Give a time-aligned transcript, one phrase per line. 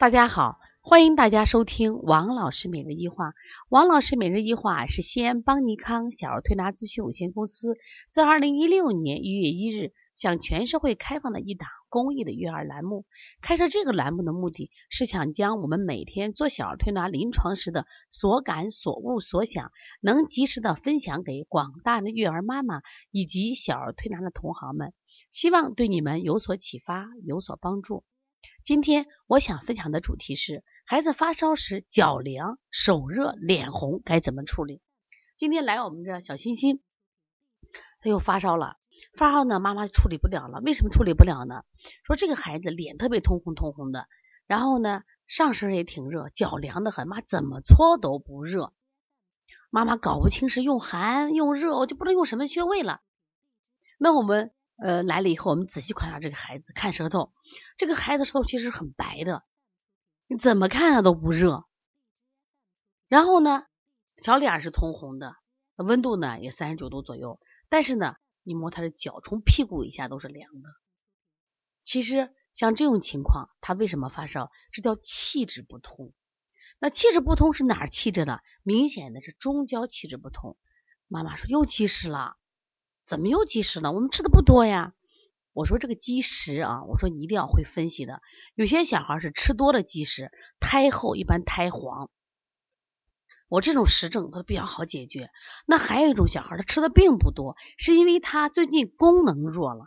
[0.00, 3.34] 大家好，欢迎大家收听王老师每日一话。
[3.68, 7.76] 王老师每日一话是西安邦尼康小儿推拿咨询有限公司
[8.08, 13.04] 自二零一六年一月一日向全社会开放的一档公益的育儿栏目。
[13.42, 22.80] 开设这个栏目的目的是想将我们每天做小儿推拿临床时的所感所悟所想，能及时的分享给广大的育儿妈妈
[23.10, 24.94] 以及小儿推拿的同行们，
[25.30, 28.02] 希望对你们有所启发，有所帮助。
[28.62, 34.80] 今天我想分享的主题是孩子发烧时脚凉、手热、脸红该怎么处理？
[35.36, 36.80] 今天来我们这小欣欣，
[38.00, 38.76] 他又发烧了，
[39.16, 40.60] 发烧呢，妈妈处理不了了。
[40.60, 41.64] 为什么处理不了呢？
[42.04, 44.06] 说这个孩子脸特别通红通红的，
[44.46, 48.72] 然后呢上身也挺热，脚凉的很，妈怎么搓都不热。
[49.70, 53.00] 妈妈搞不清是用寒用热，我就不知道用什么穴位了。
[53.98, 54.52] 那我们。
[54.80, 57.32] 呃，来了以后，我们仔细观察这个孩子，看舌头。
[57.76, 59.44] 这个孩子舌头其实很白的，
[60.26, 61.66] 你怎么看他都不热。
[63.06, 63.64] 然后呢，
[64.16, 65.36] 小脸是通红的，
[65.76, 67.38] 温度呢也三十九度左右。
[67.68, 70.70] 但是呢，你摸他的脚，从屁股以下都是凉的。
[71.82, 74.50] 其实像这种情况，他为什么发烧？
[74.72, 76.14] 这叫气滞不通。
[76.78, 78.40] 那气滞不通是哪儿气滞了？
[78.62, 80.56] 明显的是中焦气滞不通。
[81.06, 82.38] 妈妈说又积食了。
[83.10, 83.90] 怎么又积食了？
[83.90, 84.94] 我们吃的不多呀。
[85.52, 88.22] 我说这个积食啊，我说你一定要会分析的。
[88.54, 90.30] 有些小孩是吃多了积食，
[90.60, 92.08] 胎后一般胎黄。
[93.48, 95.28] 我这种实证它比较好解决。
[95.66, 99.86] 那还有一种小孩，他吃的并不多，是因为他最近功能弱了，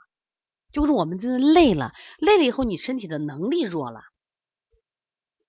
[0.74, 4.02] 就是我们真的累了，累了以后你身体的能力弱了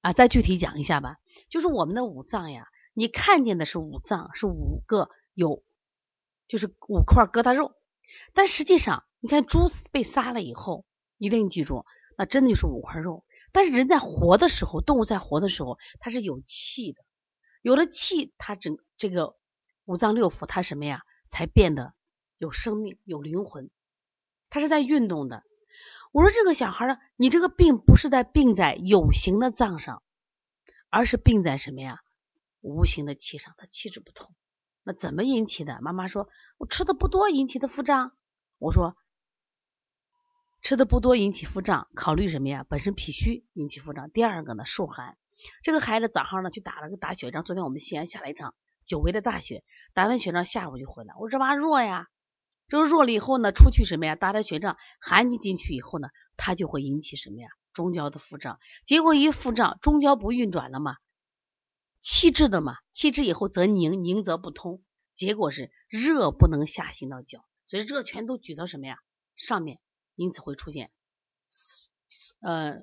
[0.00, 0.12] 啊。
[0.12, 1.16] 再具体讲一下吧，
[1.48, 5.64] 就是我们的五脏呀，你看见的是五脏，是五个有。
[6.48, 7.74] 就是五块疙瘩肉，
[8.32, 10.84] 但实际上，你看猪被杀了以后，
[11.18, 11.84] 一定记住，
[12.16, 13.24] 那真的就是五块肉。
[13.52, 17.04] 但是人在活的时候，动物在活的时候，它是有气的，
[17.62, 19.36] 有了气，它整这个
[19.84, 21.94] 五脏六腑，它什么呀，才变得
[22.38, 23.70] 有生命、有灵魂，
[24.50, 25.42] 它是在运动的。
[26.12, 30.02] 我说这个小孩呢，你这个病不是在病在有形的脏上，
[30.90, 32.00] 而是病在什么呀？
[32.60, 34.34] 无形的气上，它气质不同。
[34.84, 35.80] 那怎么引起的？
[35.80, 36.28] 妈妈说，
[36.58, 38.12] 我吃的不多引起的腹胀。
[38.58, 38.96] 我说，
[40.60, 42.66] 吃的不多引起腹胀，考虑什么呀？
[42.68, 44.10] 本身脾虚引起腹胀。
[44.10, 45.16] 第二个呢，受寒。
[45.62, 51.14] 这个孩子早上呢去打了个打雪仗，昨天我们西安下了一场久违的大雪，打完雪仗下午就回来。
[51.14, 52.08] 我说这娃弱呀，
[52.68, 54.16] 这弱了以后呢，出去什么呀？
[54.16, 57.48] 打打雪仗，寒气进去以后呢，它就会引起什么呀？
[57.72, 58.60] 中焦的腹胀。
[58.84, 60.96] 结果一腹胀，中焦不运转了嘛？
[62.04, 64.84] 气滞的嘛，气滞以后则凝，凝则不通，
[65.14, 68.98] 结果是热不能下行到脚，所以热全都举到什么呀
[69.36, 69.80] 上面，
[70.14, 70.92] 因此会出现
[72.42, 72.82] 呃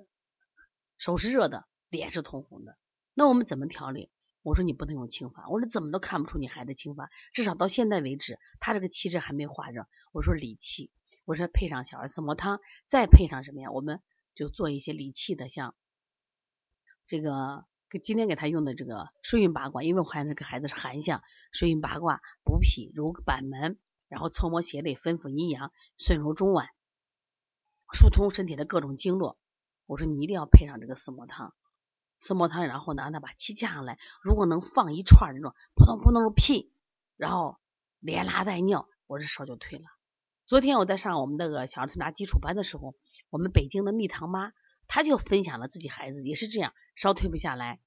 [0.98, 2.80] 手是热的，脸是通红的。
[3.14, 4.10] 那我们怎么调理？
[4.42, 9.88] 我说你不能用清法，我说怎么都看不出你孩子清法，至少到现在为止，他这个气滞还没化热。
[10.14, 10.90] 我说理气，
[11.26, 13.70] 我说配上小儿四磨汤，再配上什么呀？
[13.70, 14.02] 我们
[14.34, 15.76] 就做一些理气的，像
[17.06, 17.68] 这个。
[17.92, 21.22] 给今天给他用的这个顺运八卦，因为我看这个孩子是寒象，
[21.52, 26.70] 顺运八卦补脾揉板门，然后搓摩斜肋，分补阴阳，顺揉中脘，
[27.92, 29.38] 疏通身体的各种经络。
[29.88, 31.54] 我说你一定要配上这个四磨汤，
[32.22, 36.72] 四磨汤，然后呢让他把气降下来，如果能放一串那种扑通扑通的屁，
[37.18, 37.58] 然后
[38.00, 39.86] 连拉带尿，我这烧就退了。
[40.46, 42.96] 昨天我在上我们那个小儿推拿基础班的时候，
[43.30, 44.54] 我们北京的蜜糖妈。
[44.94, 47.80] 他就分享了自己孩子也是这样烧退不下来，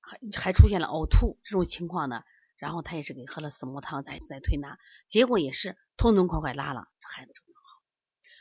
[0.00, 2.22] 还还出现了呕吐这种情况呢。
[2.56, 7.82] 然后他也是给喝了四磨汤再再推拿，结果也是痛痛快快拉了，孩子就能好。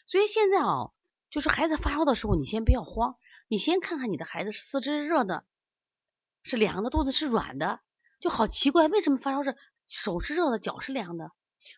[0.06, 0.92] 所以现在啊，
[1.32, 5.44] 就是孩子发烧的时候，你先不要慌，你先看看你的孩子是四肢是热的，
[6.44, 7.80] 是凉的，肚子是软的，
[8.20, 9.58] 就好奇怪，为什么发烧是
[9.88, 11.32] 手是热的，脚是凉的？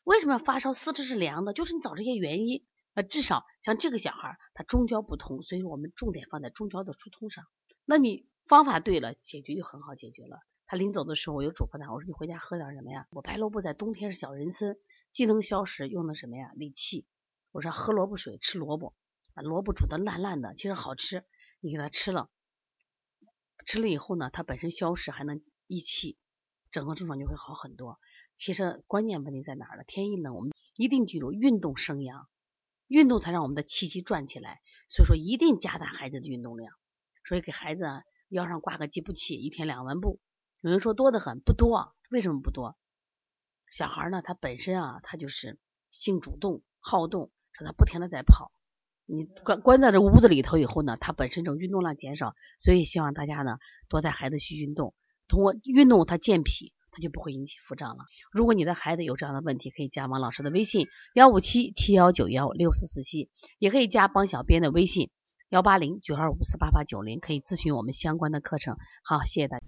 [0.03, 1.53] 为什么发烧四肢是凉的？
[1.53, 2.65] 就是你找这些原因。
[2.95, 7.45] 那至少像这个小孩，他中焦不通，所以我们重点放在中焦的疏通上。
[7.83, 10.39] 那你方法对了，解决就很好解决了。
[10.65, 13.05] 他临走的时候，我又嘱咐他，我说你回家喝点什么呀？
[13.11, 14.77] 我白萝卜在冬天是小人参，
[15.11, 16.51] 既能消食，又能什么呀？
[16.55, 17.05] 理气。
[17.51, 18.95] 我说喝萝卜水，吃萝卜，
[19.33, 21.23] 把萝卜煮的烂烂的，其实好吃。
[21.59, 22.29] 你给他吃了，
[23.65, 26.17] 吃了以后呢，他本身消食还能益气，
[26.71, 27.99] 整个症状就会好很多。
[28.35, 29.83] 其实关键问题在哪儿呢？
[29.85, 32.27] 天一冷，我们一定记住运动生阳。
[32.87, 36.73] 运动才让我们的气机转起来，所以说一定加大孩子的运动量。
[37.27, 37.85] 所以给孩子
[38.29, 40.19] 腰上挂个计步器，一天两万步。
[40.61, 41.95] 有人说多得很，不多。
[42.11, 42.77] 为什么不多？
[43.71, 45.57] 小孩呢，他本身啊，他就是
[45.89, 48.51] 性主动、好动，说他不停的在跑。
[49.07, 53.57] 你关关在这屋子里头以后呢，他本身这种运动量减少，所以希望大家呢
[53.89, 54.93] 多带孩子去运动，
[55.27, 58.05] 通过运动他健脾，他就不会引起腹胀了。
[58.31, 65.09] 如果你的孩子有这样的问题，可以加王老师的微信幺五七七幺九幺六四四七，也可以加帮小编的微信
[65.49, 68.77] 幺八零九二五四八八九零，可以咨询我们相关的课程。
[69.03, 69.64] 好，谢谢大家。